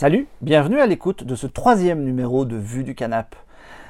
Salut, 0.00 0.28
bienvenue 0.40 0.80
à 0.80 0.86
l'écoute 0.86 1.24
de 1.24 1.34
ce 1.34 1.46
troisième 1.46 2.04
numéro 2.04 2.46
de 2.46 2.56
Vue 2.56 2.84
du 2.84 2.94
Canap. 2.94 3.36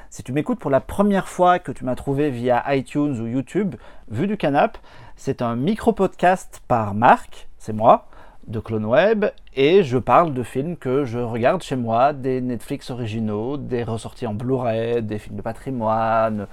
Si 0.09 0.23
tu 0.23 0.33
m'écoutes 0.33 0.59
pour 0.59 0.69
la 0.69 0.81
première 0.81 1.29
fois 1.29 1.57
que 1.57 1.71
tu 1.71 1.85
m'as 1.85 1.95
trouvé 1.95 2.31
via 2.31 2.65
iTunes 2.75 3.17
ou 3.17 3.27
YouTube, 3.27 3.75
Vue 4.09 4.27
du 4.27 4.35
Canap, 4.35 4.77
c'est 5.15 5.41
un 5.41 5.55
micro-podcast 5.55 6.63
par 6.67 6.95
Marc, 6.95 7.47
c'est 7.57 7.71
moi, 7.71 8.09
de 8.47 8.59
Clone 8.59 8.83
Web, 8.83 9.23
et 9.55 9.83
je 9.83 9.97
parle 9.97 10.33
de 10.33 10.43
films 10.43 10.75
que 10.75 11.05
je 11.05 11.17
regarde 11.17 11.63
chez 11.63 11.77
moi, 11.77 12.11
des 12.11 12.41
Netflix 12.41 12.89
originaux, 12.89 13.55
des 13.55 13.85
ressorties 13.85 14.27
en 14.27 14.33
Blu-ray, 14.33 15.01
des 15.01 15.17
films 15.17 15.37
de 15.37 15.41
patrimoine, 15.41 16.47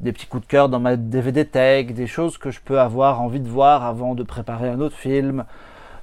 des 0.00 0.12
petits 0.12 0.26
coups 0.26 0.42
de 0.42 0.50
cœur 0.50 0.68
dans 0.68 0.80
ma 0.80 0.96
DVD 0.96 1.44
tech, 1.44 1.92
des 1.92 2.08
choses 2.08 2.36
que 2.36 2.50
je 2.50 2.58
peux 2.60 2.80
avoir 2.80 3.20
envie 3.20 3.38
de 3.38 3.48
voir 3.48 3.84
avant 3.84 4.16
de 4.16 4.24
préparer 4.24 4.68
un 4.68 4.80
autre 4.80 4.96
film, 4.96 5.44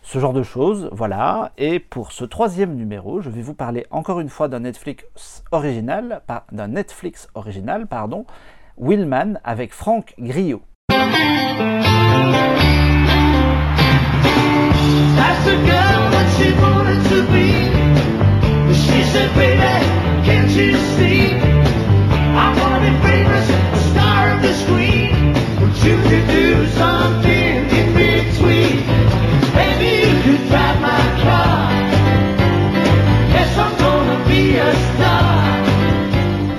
ce 0.02 0.20
genre 0.20 0.34
de 0.34 0.44
choses, 0.44 0.90
voilà. 0.92 1.52
Et 1.58 1.80
pour 1.80 2.12
ce 2.12 2.26
troisième 2.26 2.76
numéro, 2.76 3.22
je 3.22 3.30
vais 3.30 3.42
vous 3.42 3.54
parler 3.54 3.86
encore 3.92 4.20
une 4.20 4.30
fois 4.30 4.48
d'un 4.48 4.62
Netflix 4.62 5.44
original, 5.52 6.22
d'un 6.52 6.68
Netflix 6.68 7.28
original, 7.36 7.88
pardon, 7.88 8.26
Willman 8.78 9.40
avec 9.44 9.74
Franck 9.74 10.14
Griot. 10.18 10.62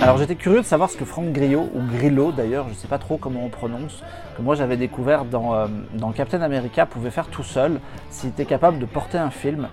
Alors 0.03 0.19
j'étais 0.19 0.35
curieux 0.35 0.63
de 0.63 0.67
savoir 0.67 0.91
ce 0.91 0.97
que 0.97 1.05
Franck 1.05 1.31
Grillo, 1.31 1.71
ou 1.75 1.81
Grillo 1.97 2.33
d'ailleurs, 2.33 2.65
je 2.65 2.71
ne 2.71 2.75
sais 2.75 2.89
pas 2.89 2.99
trop 2.99 3.19
comment 3.19 3.45
on 3.45 3.49
prononce, 3.49 4.03
que 4.37 4.43
moi 4.43 4.57
j'avais 4.57 4.77
découvert 4.77 5.25
dans, 5.25 5.55
euh, 5.55 5.69
dans, 5.95 6.11
Captain 6.11 6.43
America, 6.43 6.87
pouvait 6.87 7.13
faire 7.13 7.29
tout 7.29 7.45
seul 7.45 7.79
s'il 8.11 8.31
était 8.31 8.45
capable 8.45 8.81
de 8.81 8.85
porter 8.85 9.17
un 9.17 9.31
film. 9.31 9.69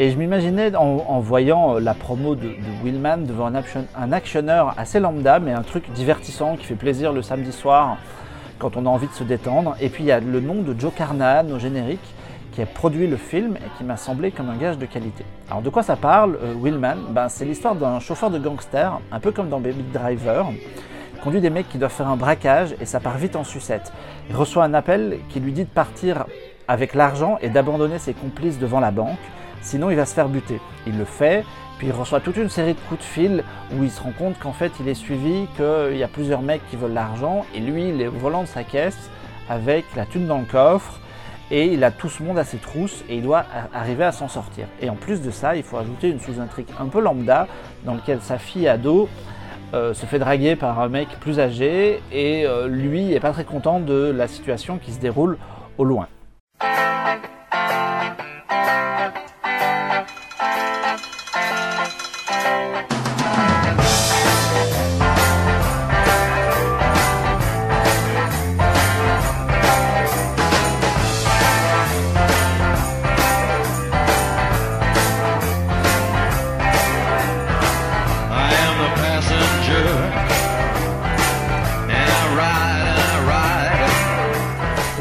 Et 0.00 0.10
je 0.10 0.18
m'imaginais 0.18 0.74
en, 0.74 1.20
voyant 1.20 1.76
euh, 1.76 1.78
la 1.78 1.94
promo 1.94 2.34
de, 2.34 2.48
Willman 2.82 3.24
devant 3.24 3.46
un, 3.46 3.62
un 3.96 4.12
actionneur 4.12 4.74
assez 4.76 4.98
lambda, 4.98 5.38
mais 5.38 5.52
un 5.52 5.62
truc 5.62 5.92
divertissant 5.92 6.56
qui 6.56 6.64
fait 6.64 6.74
plaisir 6.74 7.12
le 7.12 7.22
samedi 7.22 7.52
soir 7.52 7.98
quand 8.58 8.76
on 8.76 8.84
a 8.84 8.88
envie 8.88 9.06
de 9.06 9.12
se 9.12 9.22
détendre. 9.22 9.76
Et 9.80 9.90
puis 9.90 10.02
il 10.02 10.08
y 10.08 10.12
a 10.12 10.18
le 10.18 10.40
nom 10.40 10.56
de 10.56 10.74
Joe 10.76 10.92
Carnahan 10.92 11.48
au 11.50 11.60
générique 11.60 12.14
qui 12.58 12.62
a 12.62 12.66
produit 12.66 13.06
le 13.06 13.16
film 13.16 13.54
et 13.54 13.78
qui 13.78 13.84
m'a 13.84 13.96
semblé 13.96 14.32
comme 14.32 14.50
un 14.50 14.56
gage 14.56 14.78
de 14.78 14.86
qualité. 14.86 15.24
Alors 15.48 15.62
de 15.62 15.70
quoi 15.70 15.84
ça 15.84 15.94
parle, 15.94 16.36
euh, 16.42 16.54
Willman? 16.60 16.98
Ben, 17.10 17.28
C'est 17.28 17.44
l'histoire 17.44 17.76
d'un 17.76 18.00
chauffeur 18.00 18.30
de 18.30 18.38
gangster, 18.40 18.98
un 19.12 19.20
peu 19.20 19.30
comme 19.30 19.48
dans 19.48 19.60
Baby 19.60 19.84
Driver. 19.92 20.44
Conduit 21.22 21.40
des 21.40 21.50
mecs 21.50 21.68
qui 21.68 21.78
doivent 21.78 21.92
faire 21.92 22.08
un 22.08 22.16
braquage 22.16 22.74
et 22.80 22.84
ça 22.84 22.98
part 22.98 23.16
vite 23.16 23.36
en 23.36 23.44
sucette. 23.44 23.92
Il 24.28 24.34
reçoit 24.34 24.64
un 24.64 24.74
appel 24.74 25.20
qui 25.28 25.38
lui 25.38 25.52
dit 25.52 25.66
de 25.66 25.70
partir 25.70 26.26
avec 26.66 26.94
l'argent 26.94 27.38
et 27.42 27.48
d'abandonner 27.48 28.00
ses 28.00 28.12
complices 28.12 28.58
devant 28.58 28.80
la 28.80 28.90
banque, 28.90 29.20
sinon 29.62 29.88
il 29.90 29.96
va 29.96 30.04
se 30.04 30.14
faire 30.14 30.28
buter. 30.28 30.60
Il 30.84 30.98
le 30.98 31.04
fait, 31.04 31.44
puis 31.78 31.86
il 31.86 31.92
reçoit 31.92 32.18
toute 32.18 32.38
une 32.38 32.48
série 32.48 32.74
de 32.74 32.80
coups 32.88 32.98
de 32.98 33.06
fil 33.06 33.44
où 33.72 33.84
il 33.84 33.90
se 33.92 34.02
rend 34.02 34.10
compte 34.18 34.36
qu'en 34.40 34.52
fait 34.52 34.72
il 34.80 34.88
est 34.88 34.94
suivi, 34.94 35.46
qu'il 35.56 35.96
y 35.96 36.02
a 36.02 36.08
plusieurs 36.08 36.42
mecs 36.42 36.68
qui 36.70 36.74
veulent 36.74 36.92
l'argent 36.92 37.46
et 37.54 37.60
lui 37.60 37.90
il 37.90 38.02
est 38.02 38.08
volant 38.08 38.42
de 38.42 38.48
sa 38.48 38.64
caisse 38.64 39.10
avec 39.48 39.84
la 39.94 40.06
thune 40.06 40.26
dans 40.26 40.38
le 40.38 40.44
coffre 40.44 40.98
et 41.50 41.66
il 41.66 41.84
a 41.84 41.90
tout 41.90 42.08
ce 42.08 42.22
monde 42.22 42.38
à 42.38 42.44
ses 42.44 42.58
trousses 42.58 43.04
et 43.08 43.16
il 43.16 43.22
doit 43.22 43.44
arriver 43.72 44.04
à 44.04 44.12
s'en 44.12 44.28
sortir. 44.28 44.66
Et 44.80 44.90
en 44.90 44.94
plus 44.94 45.22
de 45.22 45.30
ça, 45.30 45.56
il 45.56 45.62
faut 45.62 45.76
ajouter 45.76 46.08
une 46.10 46.20
sous-intrigue 46.20 46.68
un 46.78 46.86
peu 46.86 47.00
lambda 47.00 47.46
dans 47.84 47.94
laquelle 47.94 48.20
sa 48.20 48.38
fille 48.38 48.68
ado 48.68 49.08
euh, 49.74 49.92
se 49.94 50.06
fait 50.06 50.18
draguer 50.18 50.56
par 50.56 50.80
un 50.80 50.88
mec 50.88 51.08
plus 51.20 51.40
âgé 51.40 52.00
et 52.12 52.46
euh, 52.46 52.68
lui 52.68 53.04
n'est 53.04 53.20
pas 53.20 53.32
très 53.32 53.44
content 53.44 53.80
de 53.80 54.12
la 54.16 54.28
situation 54.28 54.78
qui 54.78 54.92
se 54.92 55.00
déroule 55.00 55.38
au 55.76 55.84
loin. 55.84 56.08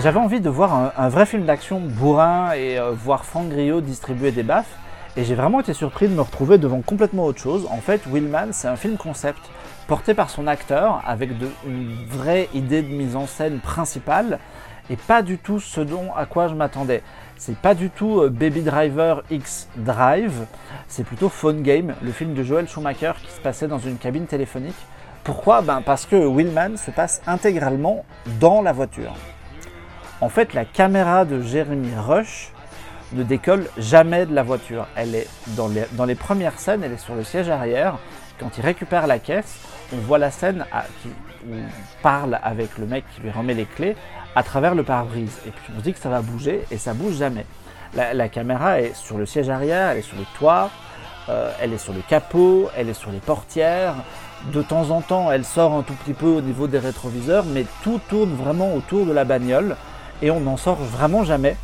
J'avais 0.03 0.19
envie 0.19 0.41
de 0.41 0.49
voir 0.49 0.91
un, 0.95 1.09
vrai 1.09 1.25
film 1.25 1.45
d'action 1.45 1.79
bourrin 1.79 2.51
et 2.53 2.77
euh, 2.77 2.91
voir 2.91 3.25
Franck 3.25 3.49
Griot 3.49 3.81
distribuer 3.81 4.31
des 4.31 4.43
baffes. 4.43 4.77
Et 5.15 5.23
j'ai 5.23 5.33
vraiment 5.33 5.59
été 5.59 5.73
surpris 5.73 6.07
de 6.07 6.13
me 6.13 6.21
retrouver 6.21 6.59
devant 6.59 6.81
complètement 6.81 7.25
autre 7.25 7.41
chose. 7.41 7.67
En 7.71 7.77
fait, 7.77 8.01
Willman, 8.05 8.53
c'est 8.53 8.67
un 8.67 8.75
film 8.75 8.97
concept 8.97 9.39
porté 9.87 10.13
par 10.13 10.29
son 10.29 10.45
acteur 10.45 11.01
avec 11.07 11.31
une 11.65 11.95
vraie 12.09 12.47
idée 12.53 12.83
de 12.83 12.93
mise 12.93 13.15
en 13.15 13.25
scène 13.25 13.57
principale 13.57 14.37
et 14.91 14.97
pas 14.97 15.23
du 15.23 15.39
tout 15.39 15.59
ce 15.59 15.81
dont 15.81 16.13
à 16.15 16.27
quoi 16.27 16.47
je 16.47 16.53
m'attendais. 16.53 17.01
C'est 17.35 17.57
pas 17.57 17.73
du 17.73 17.89
tout 17.89 18.21
euh, 18.21 18.29
Baby 18.29 18.61
Driver 18.61 19.23
X 19.31 19.67
Drive, 19.77 20.45
c'est 20.87 21.05
plutôt 21.05 21.29
Phone 21.29 21.63
Game, 21.63 21.95
le 22.03 22.11
film 22.11 22.35
de 22.35 22.43
Joel 22.43 22.69
Schumacher 22.69 23.13
qui 23.23 23.31
se 23.31 23.41
passait 23.41 23.67
dans 23.67 23.79
une 23.79 23.97
cabine 23.97 24.27
téléphonique. 24.27 24.77
Pourquoi? 25.23 25.61
Ben 25.63 25.81
Parce 25.81 26.05
que 26.05 26.15
Willman 26.15 26.77
se 26.77 26.91
passe 26.91 27.21
intégralement 27.25 28.05
dans 28.39 28.61
la 28.61 28.73
voiture. 28.73 29.15
En 30.19 30.29
fait, 30.29 30.53
la 30.55 30.65
caméra 30.65 31.25
de 31.25 31.41
Jeremy 31.41 31.91
Rush 31.95 32.51
ne 33.13 33.21
décolle 33.21 33.67
jamais 33.77 34.25
de 34.25 34.33
la 34.33 34.41
voiture. 34.41 34.87
Elle 34.95 35.13
est 35.13 35.27
dans 35.55 35.67
les, 36.05 36.15
premières 36.15 36.59
scènes, 36.59 36.83
elle 36.83 36.93
est 36.93 36.97
sur 36.97 37.13
le 37.13 37.23
siège 37.23 37.49
arrière. 37.49 37.99
Quand 38.39 38.57
il 38.57 38.61
récupère 38.61 39.05
la 39.05 39.19
caisse, 39.19 39.59
on 39.93 39.97
voit 39.97 40.17
la 40.17 40.31
scène 40.31 40.65
où 41.47 41.53
parle 42.01 42.39
avec 42.43 42.77
le 42.79 42.87
mec 42.87 43.05
qui 43.13 43.21
lui 43.21 43.29
remet 43.29 43.53
les 43.53 43.65
clés 43.65 43.95
à 44.35 44.41
travers 44.41 44.73
le 44.73 44.83
pare-brise. 44.83 45.37
Et 45.45 45.51
puis 45.51 45.71
on 45.75 45.79
se 45.79 45.83
dit 45.83 45.93
que 45.93 45.99
ça 45.99 46.09
va 46.09 46.21
bouger 46.21 46.65
et 46.71 46.77
ça 46.77 46.93
bouge 46.93 47.17
jamais. 47.17 47.45
La, 47.93 48.27
caméra 48.27 48.81
est 48.81 48.95
sur 48.95 49.17
le 49.17 49.25
siège 49.25 49.49
arrière, 49.49 49.91
elle 49.91 49.99
est 49.99 50.01
sur 50.01 50.17
le 50.17 50.25
toit, 50.37 50.69
euh, 51.29 51.51
elle 51.61 51.73
est 51.73 51.77
sur 51.77 51.93
le 51.93 52.01
capot, 52.01 52.69
elle 52.75 52.89
est 52.89 52.93
sur 52.93 53.11
les 53.11 53.19
portières. 53.19 53.95
De 54.51 54.61
temps 54.61 54.89
en 54.91 55.01
temps, 55.01 55.31
elle 55.31 55.45
sort 55.45 55.73
un 55.73 55.83
tout 55.83 55.93
petit 55.93 56.13
peu 56.13 56.27
au 56.27 56.41
niveau 56.41 56.67
des 56.67 56.79
rétroviseurs, 56.79 57.45
mais 57.45 57.65
tout 57.83 57.99
tourne 58.09 58.35
vraiment 58.35 58.73
autour 58.75 59.05
de 59.05 59.13
la 59.13 59.23
bagnole 59.23 59.75
et 60.21 60.31
on 60.31 60.39
n'en 60.39 60.57
sort 60.57 60.77
vraiment 60.77 61.23
jamais. 61.23 61.55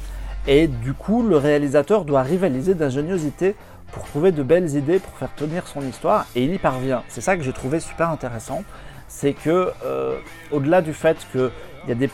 Et 0.47 0.68
du 0.68 0.94
coup, 0.94 1.24
le 1.24 1.38
réalisateur 1.38 2.06
doit 2.06 2.22
rivaliser 2.22 2.74
d'ingéniosité 2.74 3.56
pour 3.91 4.03
trouver 4.03 4.31
de 4.31 4.44
belles 4.44 4.75
idées 4.75 5.00
pour 5.00 5.14
faire 5.18 5.34
tenir 5.36 5.68
son 5.68 5.81
histoire 5.81 6.25
et 6.36 6.44
il 6.44 6.53
y 6.53 6.58
parvient. 6.58 7.03
C'est 7.08 7.22
ça 7.22 7.38
que 7.38 7.44
j'ai 7.44 7.53
trouvé 7.53 7.80
super 7.80 8.09
intéressant, 8.09 8.63
c'est 9.08 9.34
que 9.34 9.72
euh, 9.86 10.18
au-delà 10.52 10.81
du 10.81 10.94
fait 10.94 11.18
qu'il 11.31 11.52
y 11.88 11.92
a 11.92 11.96
des, 11.96 12.09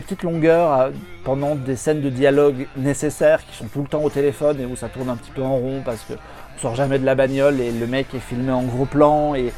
petites 0.00 0.22
longueurs 0.22 0.80
euh, 0.80 0.90
pendant 1.24 1.54
des 1.54 1.76
scènes 1.76 2.02
de 2.02 2.10
dialogue 2.10 2.66
nécessaires 2.76 3.46
qui 3.46 3.56
sont 3.56 3.68
tout 3.68 3.82
le 3.82 3.88
temps 3.88 4.02
au 4.02 4.10
téléphone 4.10 4.60
et 4.60 4.66
où 4.66 4.76
ça 4.76 4.88
tourne 4.88 5.08
un 5.08 5.16
petit 5.16 5.30
peu 5.30 5.42
en 5.42 5.56
rond 5.56 5.82
parce 5.84 6.02
que 6.02 6.14
on 6.56 6.60
sort 6.60 6.74
jamais 6.74 6.98
de 6.98 7.06
la 7.06 7.14
bagnole 7.14 7.60
et 7.60 7.70
le 7.70 7.86
mec 7.86 8.12
est 8.14 8.18
filmé 8.18 8.50
en 8.50 8.64
gros 8.64 8.84
plan 8.84 9.34
et 9.36 9.52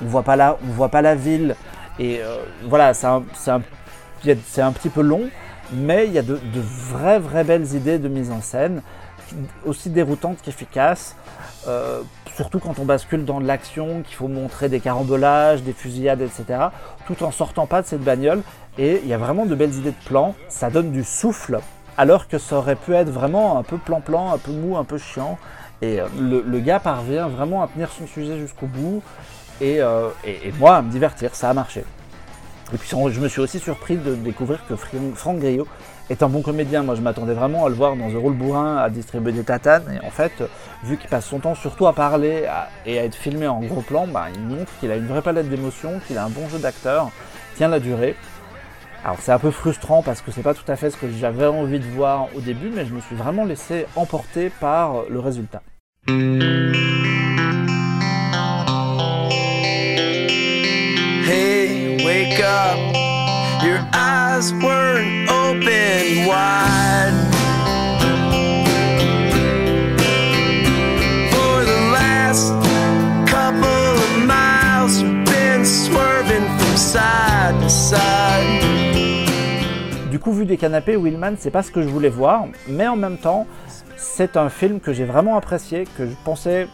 on 0.00 0.06
voit 0.06 0.22
pas 0.22 0.56
on 0.64 0.72
voit 0.72 0.88
pas 0.88 1.02
la 1.02 1.16
ville 1.16 1.56
et 1.98 2.20
euh, 2.20 2.38
voilà, 2.64 2.92
c'est 2.94 3.06
un 3.06 3.62
c'est 4.46 4.62
un 4.62 4.72
petit 4.72 4.88
peu 4.88 5.02
long, 5.02 5.28
mais 5.72 6.06
il 6.06 6.12
y 6.12 6.18
a 6.18 6.22
de, 6.22 6.38
vraies, 6.90 7.18
vraies 7.18 7.44
belles 7.44 7.74
idées 7.74 7.98
de 7.98 8.08
mise 8.08 8.30
en 8.30 8.40
scène, 8.40 8.82
aussi 9.64 9.90
déroutantes 9.90 10.40
qu'efficaces. 10.42 11.16
Euh, 11.66 12.02
surtout 12.34 12.58
quand 12.58 12.78
on 12.78 12.84
bascule 12.84 13.24
dans 13.24 13.40
l'action, 13.40 14.02
qu'il 14.02 14.16
faut 14.16 14.28
montrer 14.28 14.68
des 14.68 14.80
carambolages, 14.80 15.62
des 15.62 15.72
fusillades, 15.72 16.20
etc., 16.20 16.68
tout 17.06 17.22
en 17.22 17.30
sortant 17.30 17.66
pas 17.66 17.82
de 17.82 17.86
cette 17.86 18.02
bagnole. 18.02 18.42
Et 18.78 19.00
il 19.02 19.08
y 19.08 19.14
a 19.14 19.18
vraiment 19.18 19.46
de 19.46 19.54
belles 19.54 19.74
idées 19.74 19.92
de 19.92 20.04
plans, 20.04 20.34
ça 20.48 20.68
donne 20.68 20.90
du 20.90 21.04
souffle, 21.04 21.60
alors 21.96 22.28
que 22.28 22.38
ça 22.38 22.56
aurait 22.56 22.76
pu 22.76 22.94
être 22.94 23.10
vraiment 23.10 23.58
un 23.58 23.62
peu 23.62 23.78
plan-plan, 23.78 24.32
un 24.32 24.38
peu 24.38 24.52
mou, 24.52 24.76
un 24.76 24.84
peu 24.84 24.98
chiant. 24.98 25.38
Et 25.80 26.00
euh, 26.00 26.06
le, 26.18 26.60
gars 26.60 26.80
parvient 26.80 27.28
vraiment 27.28 27.62
à 27.62 27.68
tenir 27.68 27.90
son 27.90 28.06
sujet 28.06 28.38
jusqu'au 28.38 28.66
bout, 28.66 29.02
et, 29.60 29.80
euh, 29.80 30.08
et 30.24 30.52
moi 30.58 30.76
à 30.76 30.82
me 30.82 30.90
divertir, 30.90 31.34
ça 31.34 31.50
a 31.50 31.54
marché. 31.54 31.84
Et 32.72 32.78
puis 32.78 32.88
je 32.88 33.20
me 33.20 33.28
suis 33.28 33.40
aussi 33.40 33.60
surpris 33.60 33.96
de 33.96 34.14
découvrir 34.14 34.66
que 34.66 34.74
Franck 34.74 35.38
Griot 35.38 35.66
est 36.10 36.22
un 36.22 36.28
bon 36.28 36.42
comédien. 36.42 36.82
Moi 36.82 36.94
je 36.94 37.02
m'attendais 37.02 37.34
vraiment 37.34 37.66
à 37.66 37.68
le 37.68 37.74
voir 37.74 37.94
dans 37.94 38.08
un 38.08 38.18
rôle 38.18 38.34
bourrin, 38.34 38.78
à 38.78 38.90
distribuer 38.90 39.32
des 39.32 39.44
tatanes. 39.44 39.84
Et 39.94 40.04
en 40.04 40.10
fait, 40.10 40.32
vu 40.82 40.96
qu'il 40.96 41.08
passe 41.08 41.26
son 41.26 41.38
temps 41.38 41.54
surtout 41.54 41.86
à 41.86 41.92
parler 41.92 42.46
et 42.86 42.98
à 42.98 43.04
être 43.04 43.14
filmé 43.14 43.46
en 43.46 43.60
gros 43.60 43.82
plan, 43.82 44.06
bah, 44.06 44.26
il 44.34 44.40
montre 44.40 44.72
qu'il 44.80 44.90
a 44.90 44.96
une 44.96 45.06
vraie 45.06 45.22
palette 45.22 45.48
d'émotions, 45.48 46.00
qu'il 46.06 46.18
a 46.18 46.24
un 46.24 46.30
bon 46.30 46.48
jeu 46.48 46.58
d'acteur, 46.58 47.10
tient 47.56 47.68
la 47.68 47.80
durée. 47.80 48.16
Alors 49.04 49.18
c'est 49.20 49.32
un 49.32 49.38
peu 49.38 49.50
frustrant 49.50 50.02
parce 50.02 50.22
que 50.22 50.30
c'est 50.30 50.42
pas 50.42 50.54
tout 50.54 50.70
à 50.70 50.76
fait 50.76 50.90
ce 50.90 50.96
que 50.96 51.06
j'avais 51.10 51.46
envie 51.46 51.78
de 51.78 51.84
voir 51.84 52.28
au 52.34 52.40
début, 52.40 52.70
mais 52.74 52.86
je 52.86 52.94
me 52.94 53.00
suis 53.00 53.14
vraiment 53.14 53.44
laissé 53.44 53.86
emporter 53.96 54.50
par 54.60 55.02
le 55.10 55.20
résultat. 55.20 55.62
Your 63.64 63.80
eyes 63.94 64.52
weren't 64.52 65.30
open 65.30 66.26
wide. 66.26 67.14
For 71.32 71.64
the 71.64 71.80
last 71.90 72.52
couple 73.26 73.64
of 73.64 74.26
miles, 74.26 75.00
you've 75.00 75.24
been 75.24 75.64
swerving 75.64 76.44
from 76.58 76.76
side 76.76 77.58
to 77.62 77.70
side. 77.70 78.60
Du 80.10 80.18
coup, 80.18 80.32
vu 80.32 80.44
des 80.44 80.58
canapés, 80.58 80.96
Willman, 80.96 81.36
c'est 81.38 81.50
pas 81.50 81.62
ce 81.62 81.70
que 81.70 81.80
je 81.80 81.88
voulais 81.88 82.10
voir, 82.10 82.44
mais 82.68 82.86
en 82.86 82.96
même 82.96 83.16
temps, 83.16 83.46
c'est 83.96 84.36
un 84.36 84.50
film 84.50 84.78
que 84.78 84.92
j'ai 84.92 85.06
vraiment 85.06 85.38
apprécié, 85.38 85.86
que 85.96 86.04
je 86.04 86.12
pensais 86.22 86.68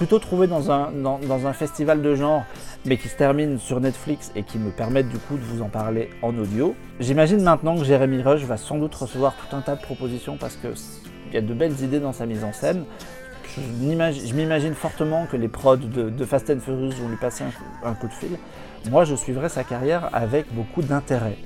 plutôt 0.00 0.18
trouver 0.18 0.46
dans 0.46 0.70
un, 0.70 0.90
dans, 0.92 1.46
un 1.46 1.52
festival 1.52 2.00
de 2.00 2.14
genre, 2.14 2.44
mais 2.86 2.96
qui 2.96 3.06
se 3.08 3.16
termine 3.16 3.58
sur 3.58 3.80
Netflix 3.80 4.32
et 4.34 4.44
qui 4.44 4.56
me 4.56 4.70
permettent 4.70 5.10
du 5.10 5.18
coup 5.18 5.36
de 5.36 5.42
vous 5.42 5.60
en 5.60 5.68
parler 5.68 6.08
en 6.22 6.34
audio. 6.38 6.74
J'imagine 7.00 7.42
maintenant 7.42 7.76
que 7.76 7.84
Jérémy 7.84 8.22
Rush 8.22 8.40
va 8.44 8.56
sans 8.56 8.78
doute 8.78 8.94
recevoir 8.94 9.34
tout 9.34 9.54
un 9.54 9.60
tas 9.60 9.76
de 9.76 9.82
propositions 9.82 10.38
parce 10.40 10.56
qu'il 10.56 11.34
y 11.34 11.36
a 11.36 11.42
de 11.42 11.52
belles 11.52 11.78
idées 11.82 12.00
dans 12.00 12.14
sa 12.14 12.24
mise 12.24 12.44
en 12.44 12.54
scène. 12.54 12.84
Je 13.54 14.32
m'imagine- 14.32 14.72
fortement 14.74 15.26
que 15.30 15.36
les 15.36 15.48
prods 15.48 15.76
de, 15.76 16.08
de 16.08 16.24
Fast 16.24 16.48
and 16.48 16.60
Furious 16.60 16.92
vont 16.92 17.10
lui 17.10 17.18
passer 17.18 17.44
un, 17.44 17.90
un 17.90 17.92
coup 17.92 18.08
de 18.08 18.14
fil. 18.14 18.38
Moi, 18.90 19.04
je 19.04 19.14
suivrai 19.14 19.50
sa 19.50 19.64
carrière 19.64 20.08
avec 20.14 20.46
beaucoup 20.54 20.80
d'intérêt. 20.80 21.36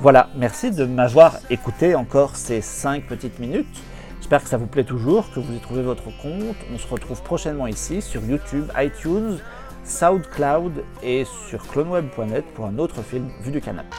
Voilà, 0.00 0.30
merci 0.34 0.70
de 0.70 0.86
m'avoir 0.86 1.36
écouté 1.50 1.94
encore 1.94 2.34
ces 2.34 2.62
5 2.62 3.06
petites 3.06 3.38
minutes. 3.40 3.82
J'espère 4.18 4.42
que 4.42 4.48
ça 4.48 4.56
vous 4.56 4.66
plaît 4.66 4.84
toujours, 4.84 5.30
que 5.32 5.40
vous 5.40 5.54
y 5.54 5.58
trouvez 5.58 5.82
votre 5.82 6.04
compte. 6.04 6.56
On 6.72 6.78
se 6.78 6.86
retrouve 6.86 7.22
prochainement 7.22 7.66
ici 7.66 8.02
sur 8.02 8.22
YouTube, 8.24 8.66
iTunes, 8.76 9.38
SoundCloud 9.84 10.84
et 11.02 11.24
sur 11.48 11.66
cloneweb.net 11.66 12.44
pour 12.54 12.66
un 12.66 12.78
autre 12.78 13.02
film 13.02 13.30
vu 13.42 13.50
du 13.50 13.60
canapé. 13.60 13.96